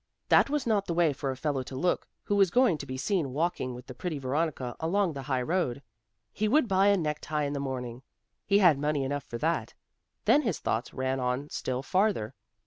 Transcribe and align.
That 0.29 0.49
was 0.49 0.65
not 0.65 0.87
the 0.87 0.95
way 0.95 1.13
for 1.13 1.29
a 1.29 1.37
fellow 1.37 1.61
to 1.61 1.75
look 1.75 2.07
who 2.23 2.35
was 2.35 2.49
going 2.49 2.79
to 2.79 2.87
be 2.87 2.97
seen 2.97 3.33
walking 3.33 3.75
with 3.75 3.85
the 3.85 3.93
pretty 3.93 4.17
Veronica 4.17 4.75
along 4.79 5.13
the 5.13 5.21
high 5.21 5.43
road. 5.43 5.83
He 6.33 6.47
would 6.47 6.67
buy 6.67 6.87
a 6.87 6.97
neck 6.97 7.19
tie 7.21 7.43
in 7.43 7.53
the 7.53 7.59
morning; 7.59 8.01
he 8.43 8.57
had 8.57 8.79
money 8.79 9.03
enough 9.03 9.25
for 9.25 9.37
that. 9.37 9.75
Then 10.25 10.41
his 10.41 10.57
thoughts 10.57 10.91
ran 10.91 11.19
on 11.19 11.49
still 11.51 11.83
farther. 11.83 12.33